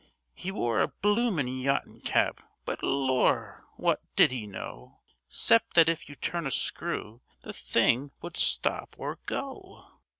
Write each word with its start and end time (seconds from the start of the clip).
'E 0.43 0.49
wore 0.49 0.81
a 0.81 0.87
bloomin' 0.87 1.47
yachtin' 1.59 1.99
cap, 2.01 2.41
but 2.65 2.81
Lor'! 2.81 3.67
wot 3.77 3.99
did 4.15 4.33
'e 4.33 4.47
know, 4.47 5.01
Excep' 5.27 5.75
that 5.75 5.87
if 5.87 6.09
you 6.09 6.15
turn 6.15 6.47
a 6.47 6.51
screw 6.51 7.21
the 7.41 7.53
thing 7.53 8.09
would 8.19 8.35
stop 8.35 8.95
or 8.97 9.19
go? 9.27 9.99